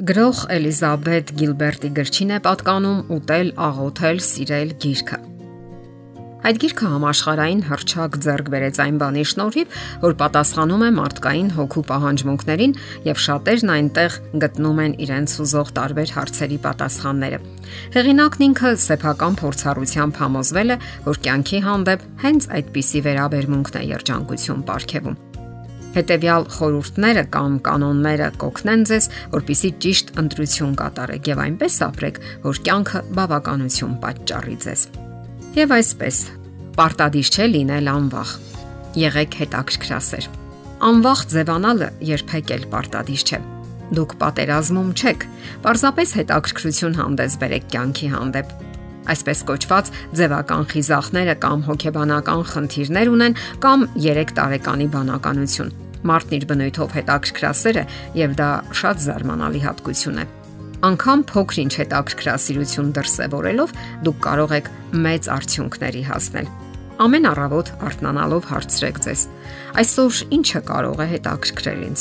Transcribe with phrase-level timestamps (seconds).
[0.00, 5.18] Գրող Էլիզաբետ Գիլբերտի գրչին է պատկանում ուտել, աղոթել, սիրել գիրքը։
[6.40, 9.76] Այդ գիրքը համաշխարային հրճակ ձեռք բերեց այն բանի շնորհիվ,
[10.06, 12.76] որ պատասխանում է մարդկային հոգու պահանջմունքներին
[13.10, 14.16] եւ շատերն այնտեղ
[14.46, 17.40] գտնում են իրենց ուզող տարբեր հարցերի պատասխանները։
[18.00, 20.78] Հեղինակն ինքը սեփական փորձառությամբ համոզվել է,
[21.10, 25.26] որ կյանքի հանդեպ հենց այդպիսի վերաբերմունքն է երջանկություն ապարգևում։
[25.90, 33.00] Հետևյալ խորհուրդները կամ կանոնները կօգնեն ձեզ, որpիսի ճիշտ ընտրություն կատարեք եւ այնպես ապրեք, որ կյանքը
[33.18, 34.84] բավականություն պատճառի ձեզ։
[35.58, 36.20] Եվ այսպես,
[36.78, 38.34] պարտադիր չէ լինել անվախ։
[39.00, 40.30] Եղեք հետաքրքրասեր։
[40.90, 43.40] Անվախ ձևանալը երբեք էլ պարտադիր չէ
[43.90, 45.24] դուք պատերազմում չեք։
[45.64, 48.52] Պարզապես հետաքրքրություն հանդես բերեք կյանքի հանդեպ
[49.10, 55.72] այսպես կոչված ձևական խիզախները կամ հոգեբանական խնդիրներ ունեն կամ 3 տարեկանի բանականություն։
[56.06, 57.84] Մարդն իր բնույթով հետաքրքրասեր է
[58.20, 60.24] եւ դա շատ զարմանալի հատկություն է։
[60.80, 63.72] Անկամ փոքրինչ հետաքրքրասիրություն դրսևորելով
[64.06, 64.70] դուք կարող եք
[65.04, 66.46] մեծ արդյունքների հասնել։
[67.00, 69.20] Ամեն առավոտ արթնանալով հարցրեք ձեզ.
[69.80, 72.00] այսօր ինչը կարող է հետաքրքրել ինձ։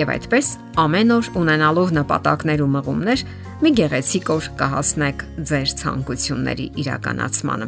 [0.00, 0.46] Եվ այդպես
[0.84, 3.24] ամեն օր ունենալով նպատակներ ու մղումներ
[3.60, 7.66] մի գեղեցիկ օր կհասնեք ձեր ցանկությունների իրականացմանը։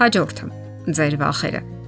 [0.00, 0.48] Հաջորդը՝
[0.96, 1.79] ձեր վախերը։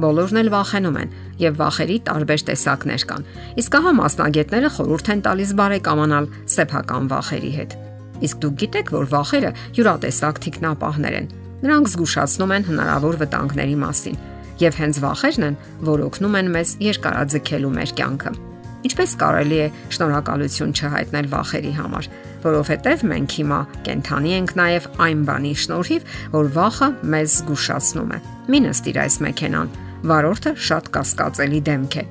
[0.00, 3.24] Բոլորն էլ վախենում են եւ վախերի տարբեր տեսակներ կան։
[3.60, 7.76] Իսկ հա մասնագետները խորհուրդ են տալիս բարեկամանալ սեփական վախերի հետ։
[8.20, 14.20] Իսկ դուք գիտեք, որ վախերը յուրատեսակ թիկնապահներ են։ Նրանք զգուշացնում են հնարավոր վտանգների մասին
[14.60, 18.49] եւ հենց վախերն են, որ օգնում են մեզ երկարաձգելու մեր կյանքը։
[18.80, 22.06] Ինչպես կարելի է շնորհակալություն չհայտնել վախերի համար,
[22.44, 28.60] որովհետև մենք հիմա կենթանի ենք նաև այն բանի շնորհիվ, որ վախը մեզ զգուշացնում է։ Մի
[28.66, 29.74] նստիր այս մեքենան,
[30.10, 32.04] վարորդը շատ կասկածելի դեմք է։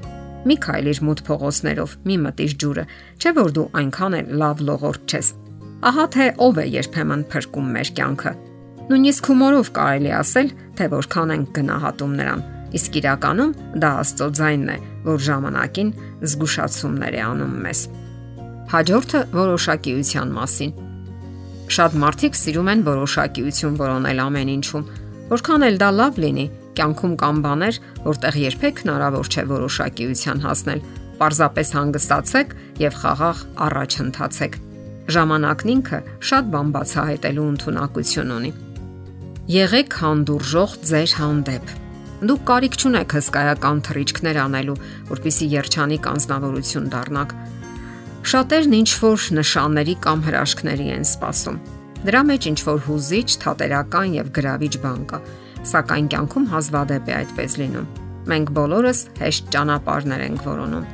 [0.50, 2.86] Մի քայլիր մութ փողոցներով, մի մտիր ջուրը,
[3.20, 5.34] չէ որ դու այնքան էլ լավ լողորդ չես։
[5.90, 8.34] Ահա թե ով է երբեմն փրկում մեր կյանքը։
[8.90, 14.78] Նույնիսկ հումորով կարելի ասել, թե որքան ենք գնահատում նրան Իսկ իրականում դա Աստծո ձայնն է,
[15.08, 15.90] որ ժամանակին
[16.30, 17.82] զգուշացումներ է անում մեզ։
[18.70, 20.74] Հաջորդը որոշակիության մասին։
[21.70, 24.86] Շատ մարդիկ սիրում են որոշակիություն որոնել ամեն ինչում։
[25.30, 26.46] Որքան էլ դա լավ լինի,
[26.78, 30.86] կյանքում կան բաներ, որտեղ երբեք հնարավոր չէ որոշակիության հասնել։
[31.20, 32.56] Պարզապես հանգստացեք
[32.86, 34.58] եւ խաղաղ առաջ ընթացեք։
[35.10, 36.00] Ժամանակն ինքը
[36.30, 38.52] շատ բան բացահայտելու ունտունակություն ունի։
[39.50, 41.89] Եղեք հանդուրժող ձեր հանդեպ
[42.20, 44.74] Դուք կարիք չունեք հսկայական թռիչքներ անելու,
[45.08, 47.36] որpիսի երջանիկ անznավորություն դառնաք։
[48.28, 51.62] Շատերն ինչ որ նշանների կամ հրաշքների են սպասում։
[52.10, 55.20] Դրա մեջ ինչ որ հուզիչ, թատերական եւ գրավիչ բան կա,
[55.72, 57.90] սակայն կյանքում հազվադեպ է այդպես լինում։
[58.30, 60.90] Մենք բոլորս հեշտ ճանապարհներ ենք որոնում։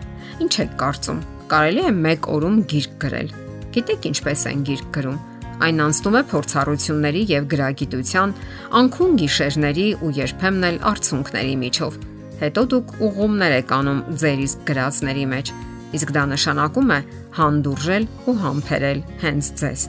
[0.45, 3.33] Ինչ եք կարծում, կարելի է մեկ օրում գիրք գրել։
[3.75, 5.19] Գիտեք ինչպես են գիրք գրում
[5.63, 8.33] Այն անցնում է փորձառությունների եւ գրագիտության,
[8.79, 11.99] անքուն գիշերների ու երբեմն էլ արցունքների միջով։
[12.41, 15.53] Հետո դուք ուղումներ եք անում ձեր իսկ գրածների մեջ,
[15.95, 16.99] իսկ դա նշանակում է
[17.39, 19.88] հանդուրժել ու համբերել հենց ձեզ,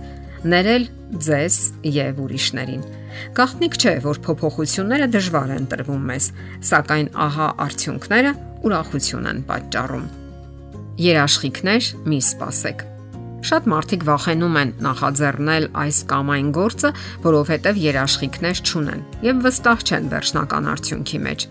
[0.54, 0.88] ներել
[1.26, 1.56] ձեզ
[1.96, 2.88] եւ ուրիշներին։
[3.36, 6.26] Գաղտնիք չէ, որ փոփոխությունները դժվար են տրվում մեզ,
[6.70, 8.34] սակայն ահա արդյունքները
[8.68, 10.10] ուրախություն են պատճառում։
[11.06, 12.92] Երաշխիքներ մի սпасեք։
[13.44, 16.90] Շատ մարդիկ վախենում են նախաձեռնել այս կամ այն գործը,
[17.26, 21.46] որովհետև երաշխիքներ չունեն եւ վստահ չեն վերջնական արդյունքի մեջ։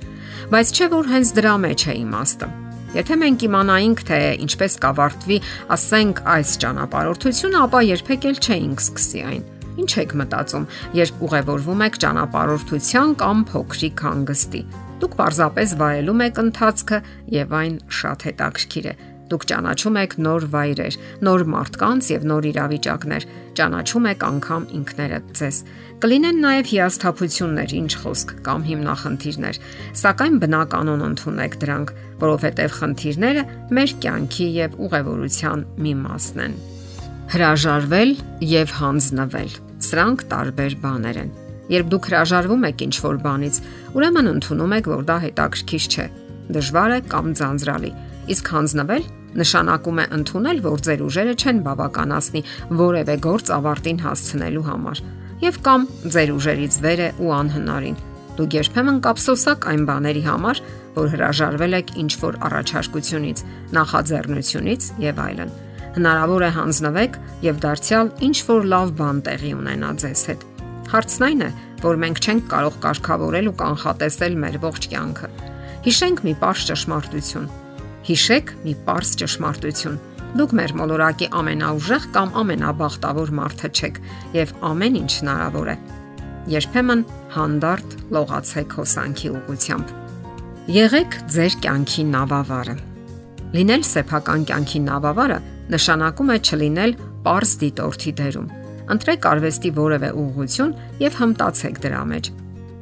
[0.56, 2.50] Բայց չէ որ հենց դրա մեջ է իմաստը։
[2.96, 5.38] Եթե մենք իմանայինք, թե ինչպես կավարտվի,
[5.76, 9.42] ասենք, այս ճանապարհորդությունը, ապա երբեք էլ չէինք սկսի այն։
[9.76, 14.62] Ինչ եք մտածում, երբ ուղևորվում եք ճանապարհորդության կամ փոքրիկ հանգստի։
[15.04, 17.02] Դուք պարզապես վայելում եք ընթացքը
[17.36, 23.24] եւ այն շատ հետաքրքիր է Դուք ճանաչում եք նոր վայրեր, նոր մարդկանց եւ նոր իրավիճակներ,
[23.58, 25.62] ճանաչում եք անգամ ինքներդ ձեզ։
[26.06, 29.60] Կլինեն նաեւ հիասթափություններ, ինչ խոսք կամ հիմնախնդիրներ,
[30.06, 36.58] սակայն բնականon ընդունեք դրանք, որովհետեւ խնդիրները մեր կյանքի եւ ուղևորության մի մասն են։
[37.34, 38.12] Հրաժարվել
[38.46, 39.56] եւ հանձնվել։
[39.86, 41.32] Սրանք տարբեր բաներ են։
[41.66, 43.56] Երբ դուք հրաժարվում եք ինչ-որ բանից,
[43.98, 46.06] ուրեմն ընդունում եք, որ դա հետաքրքիր չէ,
[46.56, 47.92] դժվար է կամ ձանձրալի
[48.26, 49.04] Իսկ հանձնվել
[49.36, 52.42] նշանակում է ընդունել, որ ձեր ուժերը չեն բավականացնի
[52.80, 55.02] որևէ գործ ավարտին հասցնելու համար,
[55.44, 57.98] եւ կամ ձեր ուժերից վեր է ու անհնարին։
[58.36, 60.62] Դուք երբեմն կապսոսակ այն բաների համար,
[60.96, 63.44] որ հրաժարվել եք ինչ որ առաջարկությունից,
[63.76, 65.54] նախաձեռնությունից եւ այլն։
[65.96, 70.48] Հնարավոր է հանձնվեք եւ դարձյալ ինչ որ լավ բան տեղի ունենա ձեզ հետ։
[70.92, 71.52] Հարցն այն է,
[71.86, 75.30] որ մենք չենք կարող կարգավորել ու կանխատեսել մեր ողջ կյանքը։
[75.86, 77.48] Հիշենք մի པարզ ճշմարտություն
[78.06, 79.96] Հիշեք մի པարս ճշմարտություն։
[80.38, 83.96] Դուք մեր մոլորակի ամենաուժեղ կամ ամենաբախտավոր մարդը չեք
[84.36, 85.76] եւ ամեն ինչ հնարավոր է։
[86.54, 87.02] Երբեմն
[87.36, 89.94] հանդարտ լողացեք հոսանքի ուղությամբ։
[90.76, 92.76] Եղեք ձեր կյանքի նավավարը։
[93.56, 95.40] Լինել սեփական կյանքի նավավարը
[95.74, 96.94] նշանակում է չլինել
[97.26, 98.52] པարզ դիտորդի դերում։
[98.96, 102.30] Ընտրեք արվեստի որևէ ուղղություն եւ հմտացեք դրա մեջ։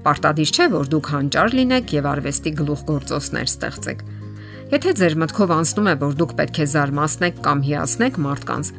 [0.03, 4.03] Պարտադիր չէ, որ դուք հանճար լինեք եւ արվեստի գլուխգործոցներ ստեղծեք
[4.73, 8.69] Եթե ձեր մտքով անցնում է, որ դուք պետք է զարմացնեք կամ հիացնեք մարդկանց,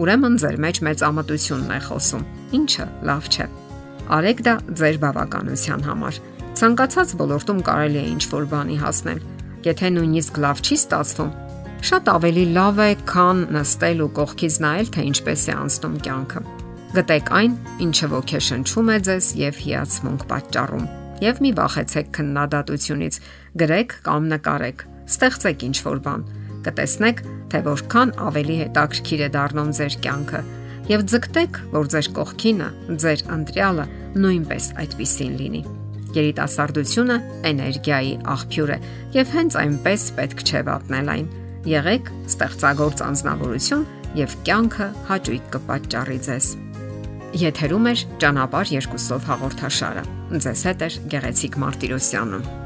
[0.00, 2.22] ուրեմն ձեր մեջ մեծ ամտությունն է խոսում,
[2.56, 3.46] ինչը լավ չէ։
[4.16, 6.20] Արեք դա ձեր բավականության համար։
[6.56, 9.20] Ցանկացած ոլորտում կարելի է ինչ-որ բանի հասնել։
[9.68, 11.30] Եթե նույնիսկ լավ չի ստացվում,
[11.84, 16.44] շատ ավելի լավ է, քան նստել ու կողքից նայել, թե ինչպես է անցնում կյանքը։
[16.96, 20.90] Գտեք այն, ինչը ոգեշնչում է ձեզ եւ հիացմունք պատճառում։
[21.28, 23.24] Եվ մի վախեցեք քննադատությունից։
[23.60, 26.26] Գրեք կամ նկարեք ստեղծեք ինչ-որ բան,
[26.66, 30.40] կտեսնեք, թե որքան ավելի հետաքրքիր է դառնում ձեր կյանքը
[30.86, 32.68] եւ ձգտեք, որ ձեր կողքինը,
[33.02, 33.86] ձեր ընտրյալը
[34.22, 35.62] նույնպես այդպեսին լինի։
[36.16, 37.16] Երիտասարդությունը
[37.50, 38.78] էներգիայի աղբյուր է
[39.16, 41.26] եւ հենց այնպես պետք չէ վատնել այն։
[41.66, 43.84] Եղեք ստեղծագործ անznավորություն
[44.16, 46.52] եւ կյանքը հաճույք կպատճառի ձեզ։
[47.36, 50.06] Եթերում է ճանապարհ երկուսով հաղորդաշարը։
[50.46, 52.65] Ձեզ հետ է Գեղեցիկ Մարտիրոսյանը։